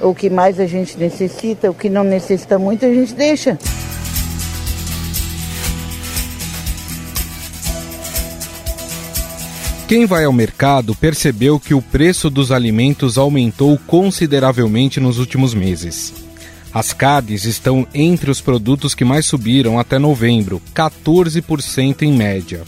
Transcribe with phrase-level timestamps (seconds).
[0.00, 3.58] O que mais a gente necessita, o que não necessita muito, a gente deixa.
[9.86, 16.14] Quem vai ao mercado percebeu que o preço dos alimentos aumentou consideravelmente nos últimos meses.
[16.72, 22.62] As carnes estão entre os produtos que mais subiram até novembro, 14% em média.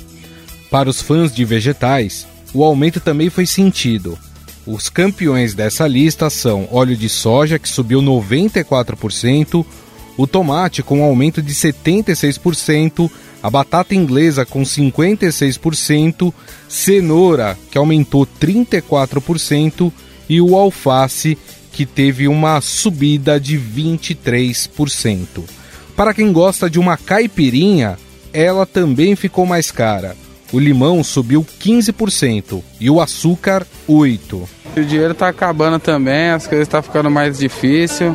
[0.71, 4.19] Para os fãs de vegetais, o aumento também foi sentido.
[4.67, 9.65] Os campeões dessa lista são óleo de soja, que subiu 94%,
[10.17, 13.11] o tomate com um aumento de 76%,
[13.43, 16.33] a batata inglesa com 56%,
[16.67, 19.93] cenoura, que aumentou 34%,
[20.29, 21.37] e o alface,
[21.71, 25.45] que teve uma subida de 23%.
[25.95, 27.99] Para quem gosta de uma caipirinha,
[28.33, 30.17] ela também ficou mais cara.
[30.53, 34.49] O limão subiu 15% e o açúcar 8%.
[34.77, 38.13] O dinheiro está acabando também, as coisas estão tá ficando mais difícil.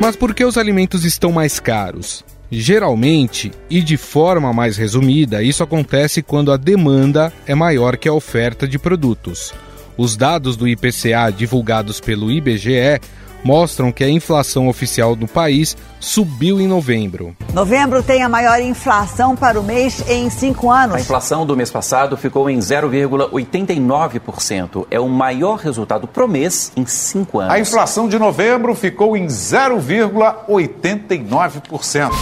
[0.00, 2.24] Mas por que os alimentos estão mais caros?
[2.50, 8.12] Geralmente, e de forma mais resumida, isso acontece quando a demanda é maior que a
[8.12, 9.54] oferta de produtos.
[9.96, 13.00] Os dados do IPCA divulgados pelo IBGE
[13.44, 17.34] mostram que a inflação oficial do país subiu em novembro.
[17.52, 20.96] Novembro tem a maior inflação para o mês em cinco anos.
[20.96, 24.86] A inflação do mês passado ficou em 0,89%.
[24.90, 27.54] É o maior resultado pro mês em cinco anos.
[27.54, 32.12] A inflação de novembro ficou em 0,89%.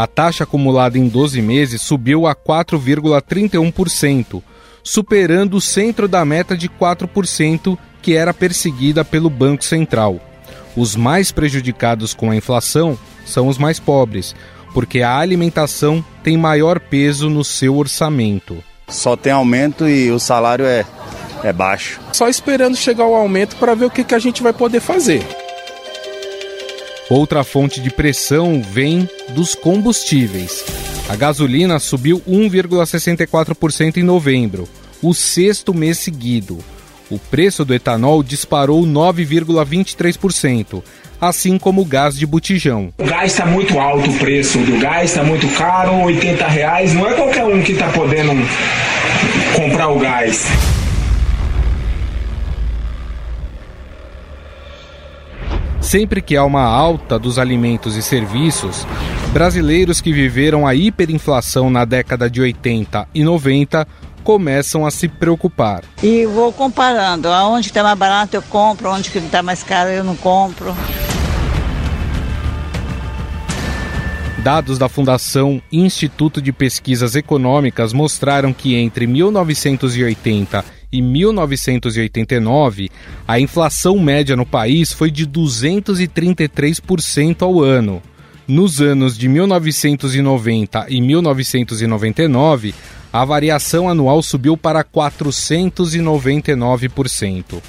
[0.00, 4.42] A taxa acumulada em 12 meses subiu a 4,31%,
[4.82, 10.20] superando o centro da meta de 4% que era perseguida pelo Banco Central.
[10.76, 14.34] Os mais prejudicados com a inflação são os mais pobres,
[14.72, 18.62] porque a alimentação tem maior peso no seu orçamento.
[18.88, 20.84] Só tem aumento e o salário é,
[21.44, 22.00] é baixo.
[22.12, 25.26] Só esperando chegar o aumento para ver o que, que a gente vai poder fazer.
[27.08, 30.89] Outra fonte de pressão vem dos combustíveis.
[31.10, 34.68] A gasolina subiu 1,64% em novembro,
[35.02, 36.58] o sexto mês seguido.
[37.10, 40.80] O preço do etanol disparou 9,23%,
[41.20, 42.92] assim como o gás de botijão.
[42.96, 46.94] O gás está muito alto, o preço do gás está muito caro, 80 reais.
[46.94, 48.30] Não é qualquer um que está podendo
[49.56, 50.46] comprar o gás.
[55.80, 58.86] Sempre que há uma alta dos alimentos e serviços,
[59.32, 63.86] brasileiros que viveram a hiperinflação na década de 80 e 90
[64.24, 65.84] começam a se preocupar.
[66.02, 70.16] E vou comparando, aonde está mais barato eu compro, onde está mais caro eu não
[70.16, 70.74] compro.
[74.42, 82.90] Dados da Fundação Instituto de Pesquisas Econômicas mostraram que entre 1980 e 1989,
[83.28, 88.02] a inflação média no país foi de 233% ao ano.
[88.50, 92.74] Nos anos de 1990 e 1999,
[93.12, 97.62] a variação anual subiu para 499%.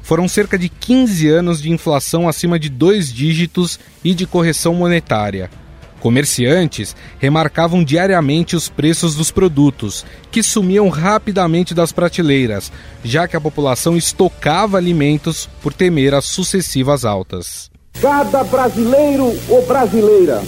[0.00, 5.50] Foram cerca de 15 anos de inflação acima de dois dígitos e de correção monetária.
[5.98, 12.70] Comerciantes remarcavam diariamente os preços dos produtos, que sumiam rapidamente das prateleiras,
[13.02, 17.67] já que a população estocava alimentos por temer as sucessivas altas.
[18.00, 20.40] Cada brasileiro ou brasileira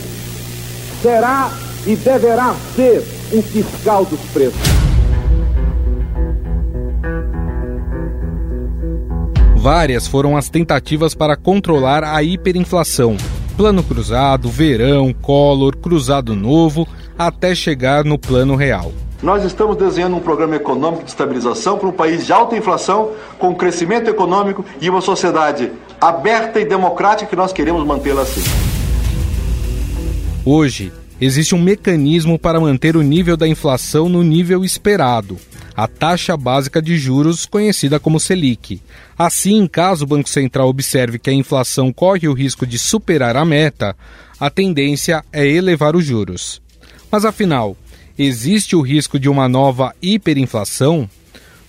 [1.02, 1.50] será
[1.84, 3.02] e deverá ser
[3.32, 4.60] um fiscal dos preços.
[9.56, 13.16] Várias foram as tentativas para controlar a hiperinflação,
[13.56, 16.86] Plano Cruzado, Verão, Collor, Cruzado Novo,
[17.18, 18.92] até chegar no Plano Real.
[19.22, 23.54] Nós estamos desenhando um programa econômico de estabilização para um país de alta inflação, com
[23.54, 28.42] crescimento econômico e uma sociedade aberta e democrática que nós queremos mantê-la assim.
[30.44, 35.36] Hoje, existe um mecanismo para manter o nível da inflação no nível esperado,
[35.76, 38.80] a taxa básica de juros, conhecida como Selic.
[39.18, 43.44] Assim, caso o Banco Central observe que a inflação corre o risco de superar a
[43.44, 43.94] meta,
[44.38, 46.62] a tendência é elevar os juros.
[47.12, 47.76] Mas afinal,
[48.18, 51.08] existe o risco de uma nova hiperinflação?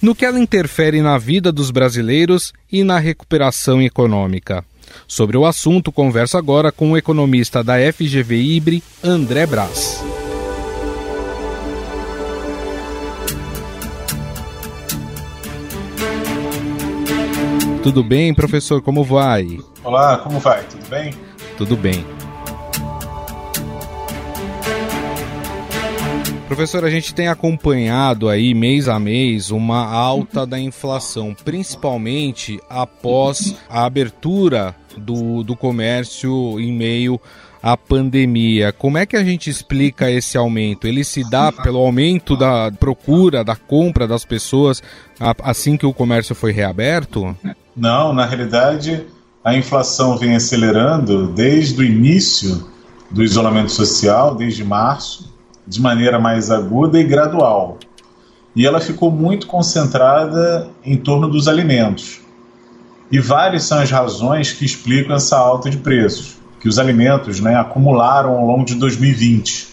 [0.01, 4.65] No que ela interfere na vida dos brasileiros e na recuperação econômica?
[5.07, 10.03] Sobre o assunto, converso agora com o economista da FGV Ibre, André Braz.
[17.83, 18.81] Tudo bem, professor?
[18.81, 19.59] Como vai?
[19.83, 20.63] Olá, como vai?
[20.63, 21.13] Tudo bem?
[21.57, 22.03] Tudo bem.
[26.51, 33.55] Professor, a gente tem acompanhado aí mês a mês uma alta da inflação, principalmente após
[33.69, 37.17] a abertura do, do comércio em meio
[37.63, 38.73] à pandemia.
[38.73, 40.85] Como é que a gente explica esse aumento?
[40.85, 44.83] Ele se dá pelo aumento da procura, da compra das pessoas
[45.41, 47.33] assim que o comércio foi reaberto?
[47.73, 49.05] Não, na realidade
[49.41, 52.69] a inflação vem acelerando desde o início
[53.09, 55.30] do isolamento social, desde março
[55.71, 57.77] de maneira mais aguda e gradual.
[58.53, 62.19] E ela ficou muito concentrada em torno dos alimentos.
[63.09, 67.55] E várias são as razões que explicam essa alta de preços, que os alimentos né,
[67.55, 69.69] acumularam ao longo de 2020.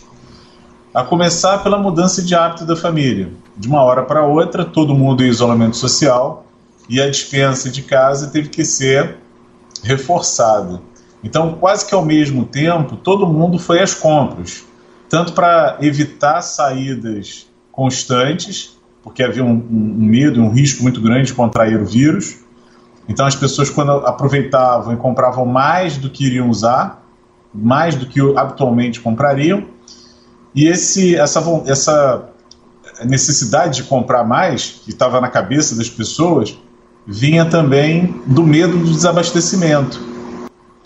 [0.95, 3.31] A começar pela mudança de hábito da família.
[3.56, 6.47] De uma hora para outra, todo mundo em isolamento social
[6.89, 9.17] e a dispensa de casa teve que ser
[9.83, 10.81] reforçada.
[11.25, 14.68] Então, quase que ao mesmo tempo, todo mundo foi às compras
[15.08, 21.34] tanto para evitar saídas constantes, porque havia um, um, medo, um risco muito grande de
[21.34, 22.37] contrair o vírus.
[23.08, 27.02] Então as pessoas, quando aproveitavam e compravam mais do que iriam usar,
[27.55, 29.64] mais do que habitualmente comprariam,
[30.55, 32.28] e esse, essa, essa
[33.04, 36.58] necessidade de comprar mais, que estava na cabeça das pessoas,
[37.06, 39.99] vinha também do medo do desabastecimento.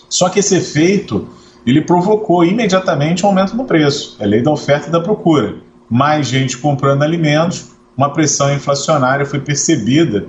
[0.08, 1.26] Só que esse efeito
[1.66, 4.16] ele provocou imediatamente um aumento no preço.
[4.18, 5.56] É lei da oferta e da procura.
[5.88, 10.26] Mais gente comprando alimentos, uma pressão inflacionária foi percebida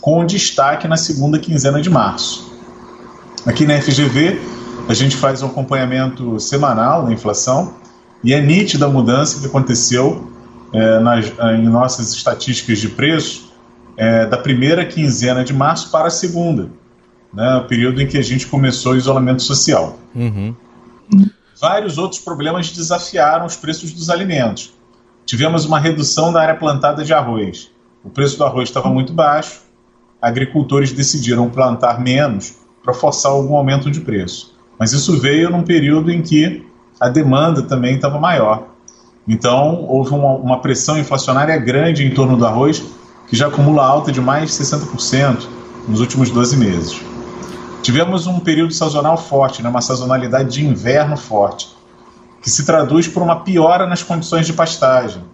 [0.00, 2.50] com destaque na segunda quinzena de março.
[3.46, 4.40] Aqui na FGV,
[4.88, 7.74] a gente faz um acompanhamento semanal da inflação
[8.22, 10.30] e é nítida a mudança que aconteceu
[10.72, 13.50] é, nas, em nossas estatísticas de preço
[13.96, 16.68] é, da primeira quinzena de março para a segunda
[17.32, 19.98] né, o período em que a gente começou o isolamento social.
[20.14, 20.54] Uhum.
[21.60, 24.72] Vários outros problemas desafiaram os preços dos alimentos.
[25.26, 27.70] Tivemos uma redução da área plantada de arroz.
[28.02, 29.60] O preço do arroz estava muito baixo,
[30.20, 34.54] agricultores decidiram plantar menos para forçar algum aumento de preço.
[34.78, 36.66] Mas isso veio num período em que
[36.98, 38.68] a demanda também estava maior.
[39.28, 42.82] Então, houve uma, uma pressão inflacionária grande em torno do arroz,
[43.28, 45.46] que já acumula alta de mais de 60%
[45.86, 47.09] nos últimos 12 meses.
[47.82, 51.74] Tivemos um período sazonal forte, né, uma sazonalidade de inverno forte,
[52.42, 55.24] que se traduz por uma piora nas condições de pastagem.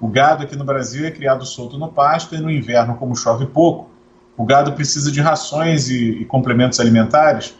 [0.00, 3.46] O gado aqui no Brasil é criado solto no pasto e no inverno, como chove
[3.46, 3.88] pouco,
[4.36, 7.54] o gado precisa de rações e, e complementos alimentares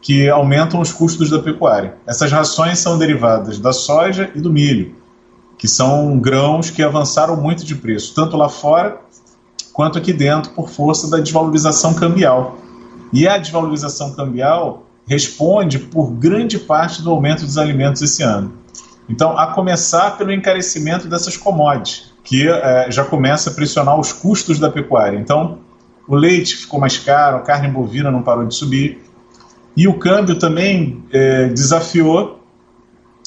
[0.00, 1.94] que aumentam os custos da pecuária.
[2.06, 4.94] Essas rações são derivadas da soja e do milho,
[5.56, 9.00] que são grãos que avançaram muito de preço, tanto lá fora
[9.72, 12.58] quanto aqui dentro, por força da desvalorização cambial.
[13.12, 18.52] E a desvalorização cambial responde por grande parte do aumento dos alimentos esse ano.
[19.08, 24.58] Então, a começar pelo encarecimento dessas commodities, que é, já começa a pressionar os custos
[24.58, 25.18] da pecuária.
[25.18, 25.58] Então,
[26.08, 29.02] o leite ficou mais caro, a carne bovina não parou de subir,
[29.76, 32.40] e o câmbio também é, desafiou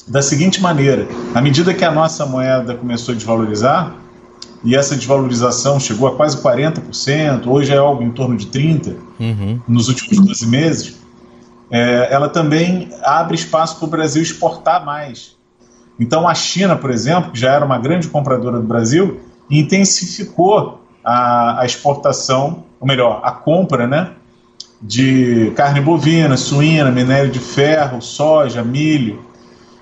[0.06, 3.94] da seguinte maneira: à medida que a nossa moeda começou a desvalorizar,
[4.66, 9.60] e essa desvalorização chegou a quase 40%, hoje é algo em torno de 30% uhum.
[9.68, 11.00] nos últimos 12 meses,
[11.70, 15.36] é, ela também abre espaço para o Brasil exportar mais.
[16.00, 21.60] Então a China, por exemplo, que já era uma grande compradora do Brasil, intensificou a,
[21.60, 24.14] a exportação, ou melhor, a compra né,
[24.82, 29.24] de carne bovina, suína, minério de ferro, soja, milho,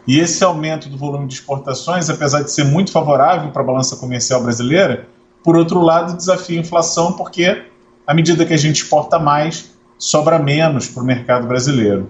[0.07, 3.97] e esse aumento do volume de exportações, apesar de ser muito favorável para a balança
[3.97, 5.09] comercial brasileira,
[5.43, 7.65] por outro lado, desafia a inflação, porque
[8.07, 12.09] à medida que a gente exporta mais, sobra menos para o mercado brasileiro.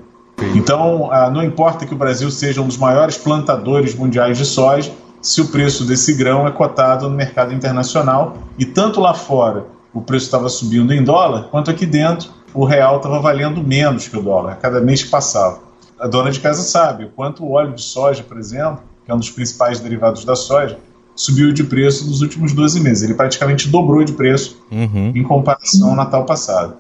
[0.55, 4.93] Então, ah, não importa que o Brasil seja um dos maiores plantadores mundiais de soja,
[5.23, 10.03] se o preço desse grão é cotado no mercado internacional e tanto lá fora o
[10.03, 14.23] preço estava subindo em dólar, quanto aqui dentro o real estava valendo menos que o
[14.23, 15.61] dólar a cada mês que passava
[16.05, 19.15] a dona de casa sabe o quanto o óleo de soja, por exemplo, que é
[19.15, 20.79] um dos principais derivados da soja,
[21.17, 23.05] subiu de preço nos últimos 12 meses.
[23.05, 25.13] Ele praticamente dobrou de preço uhum.
[25.15, 26.75] em comparação ao Natal passado.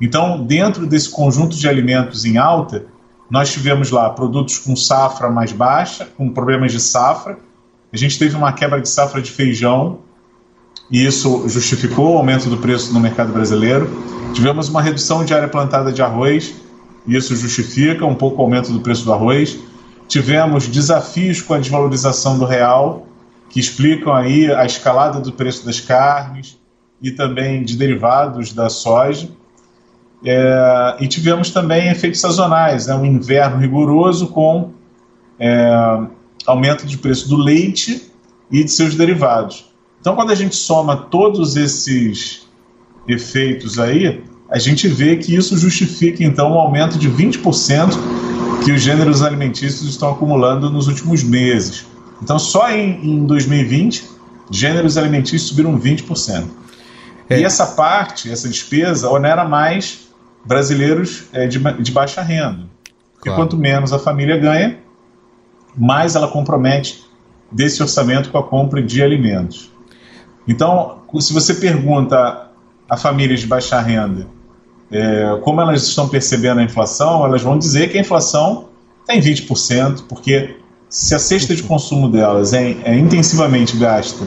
[0.00, 2.86] Então, dentro desse conjunto de alimentos em alta,
[3.30, 7.38] nós tivemos lá produtos com safra mais baixa, com problemas de safra.
[7.92, 9.98] A gente teve uma quebra de safra de feijão,
[10.90, 13.90] e isso justificou o aumento do preço no mercado brasileiro.
[14.32, 16.63] Tivemos uma redução de área plantada de arroz,
[17.06, 19.58] isso justifica um pouco o aumento do preço do arroz.
[20.08, 23.06] Tivemos desafios com a desvalorização do real,
[23.50, 26.58] que explicam aí a escalada do preço das carnes
[27.02, 29.28] e também de derivados da soja.
[30.24, 32.94] É, e tivemos também efeitos sazonais, né?
[32.94, 34.72] um inverno rigoroso com
[35.38, 36.00] é,
[36.46, 38.10] aumento de preço do leite
[38.50, 39.66] e de seus derivados.
[40.00, 42.46] Então, quando a gente soma todos esses
[43.06, 47.94] efeitos aí, a gente vê que isso justifica então um aumento de 20%
[48.64, 51.86] que os gêneros alimentícios estão acumulando nos últimos meses.
[52.22, 54.04] Então, só em, em 2020,
[54.50, 56.44] gêneros alimentícios subiram 20%.
[57.28, 57.40] É.
[57.40, 60.08] E essa parte, essa despesa, onera mais
[60.44, 62.66] brasileiros é, de, de, baixa renda.
[63.20, 63.24] Claro.
[63.24, 64.78] E quanto menos a família ganha,
[65.76, 67.04] mais ela compromete
[67.50, 69.70] desse orçamento com a compra de alimentos.
[70.46, 72.50] Então, se você pergunta
[72.94, 74.26] a famílias de baixa renda
[74.90, 78.68] é, como elas estão percebendo a inflação, elas vão dizer que a inflação
[79.00, 80.56] está em 20%, porque
[80.88, 84.24] se a cesta de consumo delas é, é intensivamente gasta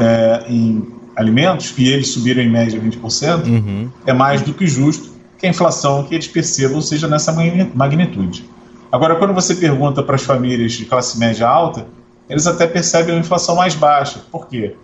[0.00, 0.84] é, em
[1.14, 3.88] alimentos, e eles subiram em média 20%, uhum.
[4.04, 7.32] é mais do que justo que a inflação que eles percebam seja nessa
[7.74, 8.44] magnitude.
[8.90, 11.86] Agora, quando você pergunta para as famílias de classe média alta,
[12.28, 14.20] eles até percebem uma inflação mais baixa.
[14.30, 14.74] Por quê?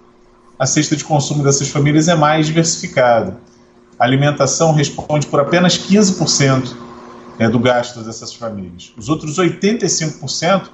[0.61, 3.39] A cesta de consumo dessas famílias é mais diversificada.
[3.99, 6.77] A alimentação responde por apenas 15%
[7.39, 8.93] é, do gasto dessas famílias.
[8.95, 10.69] Os outros 85%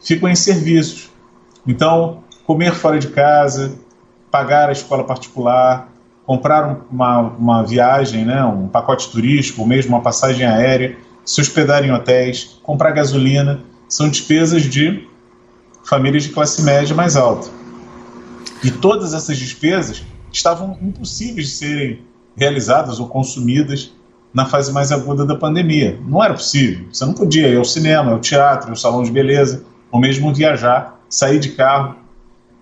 [0.00, 1.10] ficam em serviços.
[1.66, 3.76] Então, comer fora de casa,
[4.30, 5.88] pagar a escola particular,
[6.24, 11.84] comprar uma, uma viagem, né, um pacote turístico, ou mesmo uma passagem aérea, se hospedar
[11.84, 15.08] em hotéis, comprar gasolina, são despesas de
[15.82, 17.65] famílias de classe média mais alta.
[18.62, 22.00] E todas essas despesas estavam impossíveis de serem
[22.36, 23.92] realizadas ou consumidas
[24.32, 25.98] na fase mais aguda da pandemia.
[26.06, 26.86] Não era possível.
[26.92, 31.00] Você não podia ir ao cinema, ao teatro, ao salão de beleza, ou mesmo viajar,
[31.08, 31.96] sair de carro.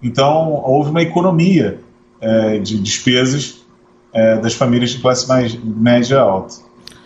[0.02, 1.80] Então, houve uma economia
[2.20, 3.64] é, de despesas
[4.12, 6.54] é, das famílias de classe mais média alta.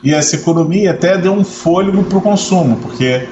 [0.03, 3.27] E essa economia até deu um fôlego para o consumo, porque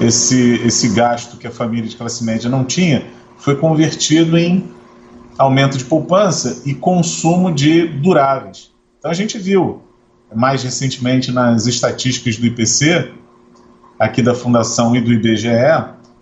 [0.00, 3.04] esse, esse gasto que a família de classe média não tinha
[3.36, 4.64] foi convertido em
[5.40, 8.70] aumento de poupança e consumo de duráveis.
[8.98, 9.82] Então a gente viu
[10.34, 13.10] mais recentemente nas estatísticas do IPC,
[13.98, 15.48] aqui da Fundação e do IBGE,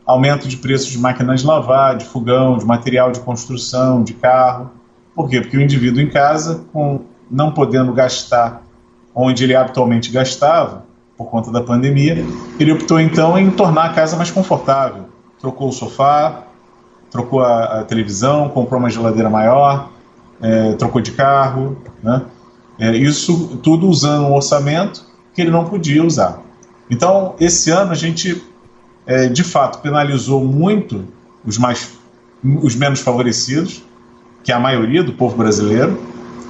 [0.07, 4.71] aumento de preços de máquinas de lavar, de fogão, de material de construção, de carro.
[5.17, 5.41] Por quê?
[5.41, 8.63] Porque o indivíduo em casa, com, não podendo gastar
[9.13, 12.25] onde ele habitualmente gastava, por conta da pandemia,
[12.61, 15.07] ele optou então em tornar a casa mais confortável.
[15.41, 16.45] Trocou o sofá,
[17.11, 19.91] trocou a, a televisão, comprou uma geladeira maior,
[20.41, 22.23] é, trocou de carro, né?
[22.79, 26.41] É, isso tudo usando um orçamento que ele não podia usar.
[26.88, 28.43] Então, esse ano a gente,
[29.05, 31.05] é, de fato, penalizou muito
[31.45, 31.99] os mais,
[32.43, 33.83] os menos favorecidos,
[34.45, 36.00] que é a maioria do povo brasileiro,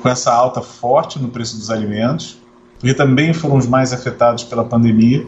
[0.03, 2.39] com essa alta forte no preço dos alimentos
[2.79, 5.27] porque também foram os mais afetados pela pandemia,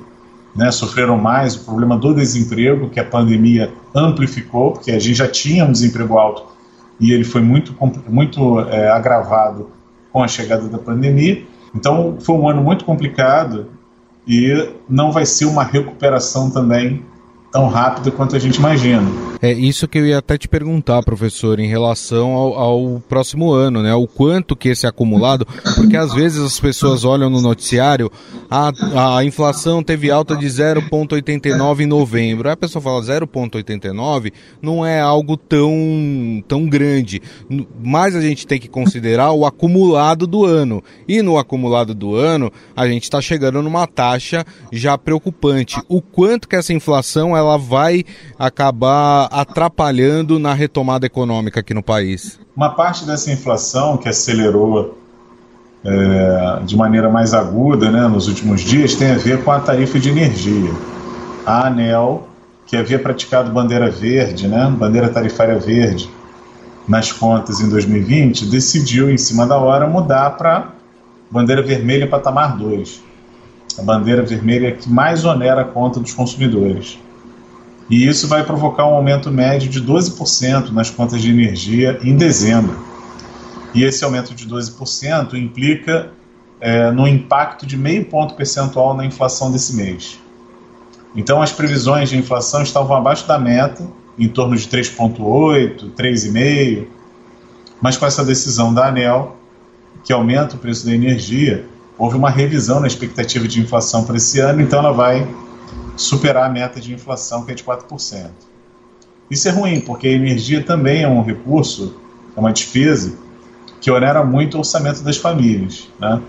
[0.55, 5.29] né, sofreram mais o problema do desemprego, que a pandemia amplificou, porque a gente já
[5.29, 6.45] tinha um desemprego alto
[6.99, 7.75] e ele foi muito,
[8.09, 9.71] muito é, agravado
[10.13, 11.43] com a chegada da pandemia.
[11.75, 13.69] Então, foi um ano muito complicado
[14.27, 17.05] e não vai ser uma recuperação também
[17.51, 19.03] tão rápida quanto a gente imagina.
[19.43, 23.83] É isso que eu ia até te perguntar, professor, em relação ao, ao, próximo ano,
[23.83, 23.95] né?
[23.95, 28.13] O quanto que esse acumulado, porque às vezes as pessoas olham no noticiário,
[28.51, 32.49] a, a inflação teve alta de 0,89 em novembro.
[32.49, 35.73] Aí a pessoa fala 0,89 não é algo tão,
[36.47, 37.23] tão grande.
[37.83, 40.85] Mas a gente tem que considerar o acumulado do ano.
[41.09, 45.81] E no acumulado do ano, a gente está chegando numa taxa já preocupante.
[45.89, 48.05] O quanto que essa inflação ela vai
[48.39, 52.39] acabar atrapalhando na retomada econômica aqui no país?
[52.57, 54.97] Uma parte dessa inflação que acelerou
[55.85, 59.99] é, de maneira mais aguda né, nos últimos dias tem a ver com a tarifa
[59.99, 60.71] de energia.
[61.47, 62.29] A ANEL,
[62.67, 66.11] que havia praticado bandeira verde, né, bandeira tarifária verde,
[66.87, 70.69] nas contas em 2020, decidiu, em cima da hora, mudar para
[71.31, 73.03] bandeira vermelha patamar 2.
[73.79, 76.99] A bandeira vermelha que mais onera a conta dos consumidores
[77.91, 82.79] e isso vai provocar um aumento médio de 12% nas contas de energia em dezembro.
[83.75, 86.13] E esse aumento de 12% implica
[86.61, 90.21] é, no impacto de meio ponto percentual na inflação desse mês.
[91.17, 93.85] Então, as previsões de inflação estavam abaixo da meta,
[94.17, 96.87] em torno de 3,8%, 3,5%,
[97.81, 99.37] mas com essa decisão da ANEL,
[100.05, 101.67] que aumenta o preço da energia,
[101.99, 105.27] houve uma revisão na expectativa de inflação para esse ano, então ela vai
[105.97, 108.31] superar a meta de inflação, que é de 4%.
[109.31, 111.95] Isso é ruim, porque a energia também é um recurso,
[112.37, 113.15] é uma despesa
[113.81, 116.21] que onera muito o orçamento das famílias, né?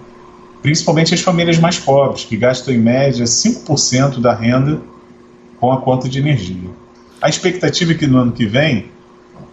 [0.61, 4.79] principalmente as famílias mais pobres, que gastam em média 5% da renda
[5.59, 6.69] com a conta de energia.
[7.21, 8.89] A expectativa é que no ano que vem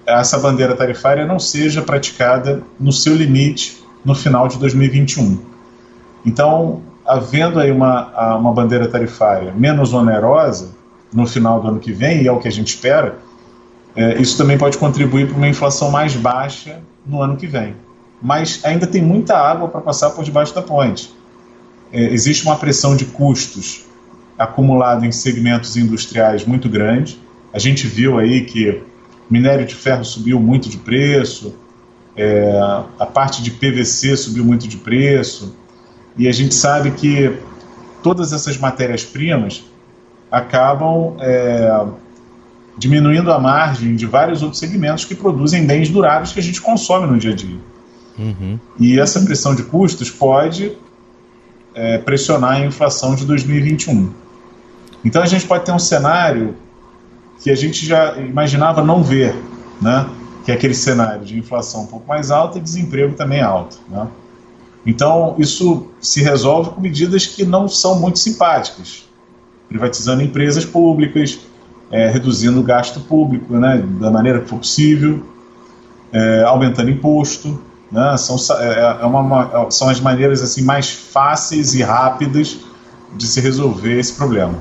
[0.06, 5.38] essa bandeira tarifária não seja praticada no seu limite no final de 2021.
[6.24, 10.76] Então, havendo aí uma, uma bandeira tarifária menos onerosa
[11.12, 13.18] no final do ano que vem, e é o que a gente espera,
[13.96, 17.74] é, isso também pode contribuir para uma inflação mais baixa no ano que vem.
[18.20, 21.12] Mas ainda tem muita água para passar por debaixo da ponte.
[21.90, 23.86] É, existe uma pressão de custos
[24.38, 27.18] acumulada em segmentos industriais muito grande.
[27.52, 28.82] A gente viu aí que
[29.30, 31.54] minério de ferro subiu muito de preço,
[32.16, 32.58] é,
[32.98, 35.54] a parte de PVC subiu muito de preço,
[36.18, 37.38] e a gente sabe que
[38.02, 39.64] todas essas matérias-primas
[40.30, 41.86] acabam é,
[42.76, 47.06] diminuindo a margem de vários outros segmentos que produzem bens duráveis que a gente consome
[47.06, 47.58] no dia a dia.
[48.18, 48.58] Uhum.
[48.78, 50.76] E essa pressão de custos pode
[51.74, 54.12] é, pressionar a inflação de 2021.
[55.04, 56.56] Então a gente pode ter um cenário
[57.40, 59.34] que a gente já imaginava não ver,
[59.80, 60.08] né?
[60.44, 63.78] que é aquele cenário de inflação um pouco mais alta e desemprego também alto.
[63.88, 64.08] Né?
[64.88, 69.06] Então, isso se resolve com medidas que não são muito simpáticas,
[69.68, 71.40] privatizando empresas públicas,
[71.90, 75.22] é, reduzindo o gasto público né, da maneira que for possível,
[76.10, 77.62] é, aumentando imposto.
[77.92, 82.56] Né, são, é, é uma, uma, são as maneiras assim mais fáceis e rápidas
[83.14, 84.58] de se resolver esse problema.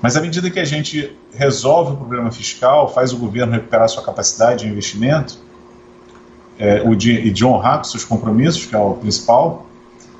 [0.00, 4.02] Mas à medida que a gente resolve o problema fiscal, faz o governo recuperar sua
[4.02, 5.44] capacidade de investimento
[6.58, 9.66] é, o de, e de honrar com seus compromissos, que é o principal,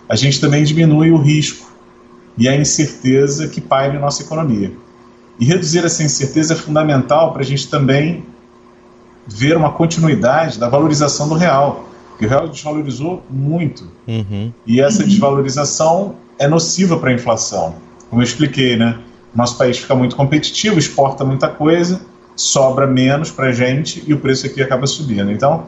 [0.08, 1.72] a gente também diminui o risco
[2.38, 4.72] e a incerteza que paira em nossa economia.
[5.38, 8.24] E reduzir essa incerteza é fundamental para a gente também
[9.26, 13.90] ver uma continuidade da valorização do real, porque o real desvalorizou muito.
[14.06, 14.52] Uhum.
[14.66, 17.74] E essa desvalorização é nociva para a inflação.
[18.08, 18.98] Como eu expliquei, né?
[19.34, 22.00] Nosso país fica muito competitivo, exporta muita coisa,
[22.34, 25.30] sobra menos para a gente e o preço aqui acaba subindo.
[25.30, 25.66] Então,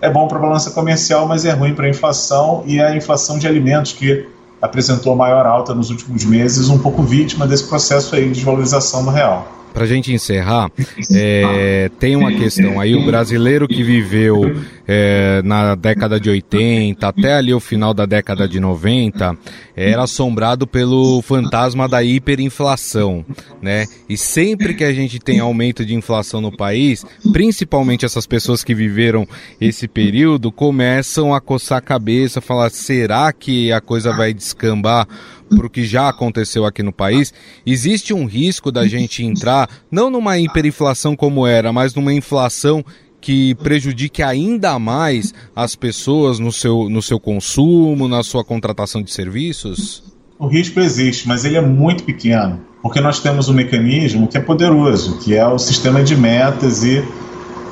[0.00, 3.38] é bom para a balança comercial, mas é ruim para a inflação e a inflação
[3.38, 4.26] de alimentos que
[4.60, 9.10] apresentou maior alta nos últimos meses, um pouco vítima desse processo aí de desvalorização do
[9.10, 9.52] real.
[9.72, 10.70] Para a gente encerrar,
[11.12, 14.56] é, tem uma questão aí, o brasileiro que viveu
[14.86, 19.36] é, na década de 80 até ali o final da década de 90
[19.74, 23.24] era assombrado pelo fantasma da hiperinflação,
[23.60, 23.86] né?
[24.08, 28.74] E sempre que a gente tem aumento de inflação no país, principalmente essas pessoas que
[28.74, 29.26] viveram
[29.60, 35.06] esse período começam a coçar a cabeça, falar será que a coisa vai descambar
[35.48, 37.32] para o que já aconteceu aqui no país,
[37.64, 42.84] existe um risco da gente entrar não numa hiperinflação como era, mas numa inflação
[43.26, 49.10] que prejudique ainda mais as pessoas no seu, no seu consumo, na sua contratação de
[49.10, 50.04] serviços?
[50.38, 54.40] O risco existe, mas ele é muito pequeno, porque nós temos um mecanismo que é
[54.40, 57.02] poderoso, que é o sistema de metas e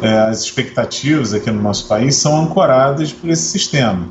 [0.02, 4.08] é, as expectativas aqui no nosso país são ancoradas por esse sistema.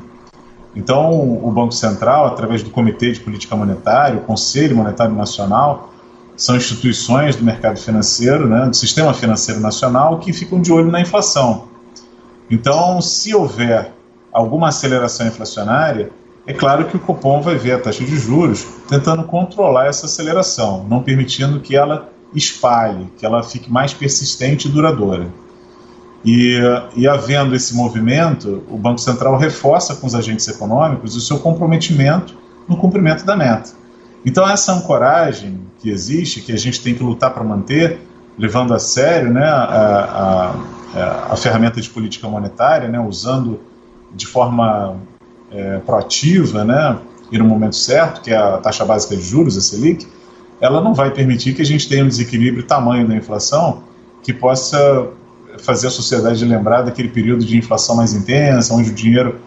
[0.74, 1.10] Então,
[1.46, 5.92] o Banco Central, através do Comitê de Política Monetária, o Conselho Monetário Nacional,
[6.36, 11.00] são instituições do mercado financeiro, né, do sistema financeiro nacional, que ficam de olho na
[11.00, 11.68] inflação.
[12.50, 13.92] Então, se houver
[14.32, 16.10] alguma aceleração inflacionária,
[16.46, 20.84] é claro que o Copom vai ver a taxa de juros tentando controlar essa aceleração,
[20.88, 25.28] não permitindo que ela espalhe, que ela fique mais persistente e duradoura.
[26.24, 26.58] E,
[26.96, 32.36] e havendo esse movimento, o Banco Central reforça com os agentes econômicos o seu comprometimento
[32.68, 33.70] no cumprimento da meta.
[34.24, 37.98] Então, essa ancoragem que existe, que a gente tem que lutar para manter,
[38.38, 40.56] levando a sério né, a,
[40.94, 43.60] a, a, ferramenta de política monetária, né, usando
[44.10, 44.96] de forma
[45.52, 46.98] é, proativa né,
[47.30, 50.06] e no momento certo, que é a taxa básica de juros, a Selic,
[50.58, 53.82] ela não vai permitir que a gente tenha um desequilíbrio tamanho da inflação
[54.22, 55.08] que possa
[55.58, 59.38] fazer a sociedade lembrar daquele período de inflação mais intensa, onde o dinheiro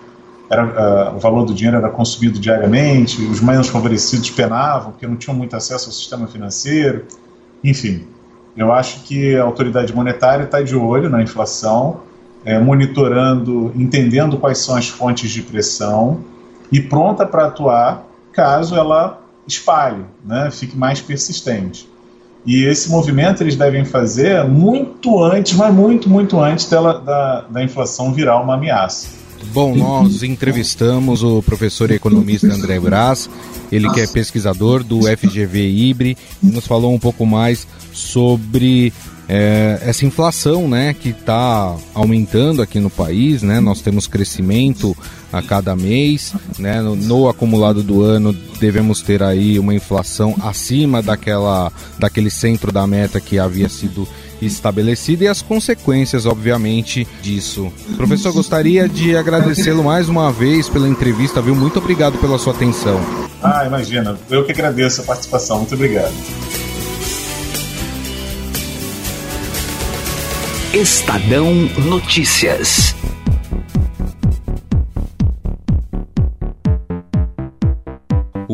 [0.50, 5.16] era, uh, o valor do dinheiro era consumido diariamente, os menos favorecidos penavam porque não
[5.16, 7.06] tinham muito acesso ao sistema financeiro,
[7.64, 8.08] enfim.
[8.56, 12.02] Eu acho que a autoridade monetária está de olho na inflação,
[12.44, 16.22] é, monitorando, entendendo quais são as fontes de pressão
[16.72, 21.90] e pronta para atuar caso ela espalhe, né, fique mais persistente.
[22.46, 27.64] E esse movimento eles devem fazer muito antes, mas muito, muito antes dela, da, da
[27.64, 29.10] inflação virar uma ameaça.
[29.54, 33.30] Bom, nós entrevistamos o professor e economista André Braz,
[33.72, 38.94] ele que é pesquisador do FGV Ibre, e nos falou um pouco mais sobre
[39.28, 43.60] é, essa inflação, né, que está aumentando aqui no país, né?
[43.60, 44.96] Nós temos crescimento
[45.32, 46.82] a cada mês, né?
[46.82, 52.88] No, no, acumulado do ano devemos ter aí uma inflação acima daquela daquele centro da
[52.88, 54.08] meta que havia sido
[54.42, 57.72] estabelecida e as consequências, obviamente, disso.
[57.96, 61.56] Professor, gostaria de agradecê-lo mais uma vez pela entrevista, viu?
[61.56, 63.00] Muito obrigado pela sua atenção.
[63.42, 64.18] Ah, imagina.
[64.30, 65.60] Eu que agradeço a participação.
[65.60, 66.14] Muito obrigado.
[70.74, 71.54] Estadão
[71.86, 72.97] Notícias.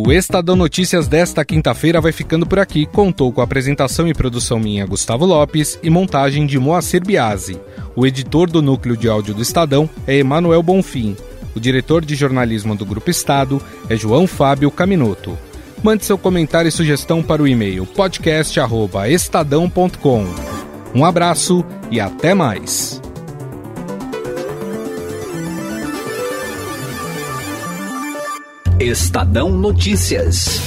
[0.05, 2.85] O Estadão Notícias desta quinta-feira vai ficando por aqui.
[2.85, 7.57] Contou com a apresentação e produção minha, Gustavo Lopes, e montagem de Moacir Biasi.
[7.95, 11.15] O editor do núcleo de áudio do Estadão é Emanuel Bonfim.
[11.55, 15.37] O diretor de jornalismo do Grupo Estado é João Fábio Caminoto.
[15.81, 20.25] Mande seu comentário e sugestão para o e-mail podcast@estadão.com.
[20.93, 23.01] Um abraço e até mais.
[28.79, 30.59] Estadão Notícias.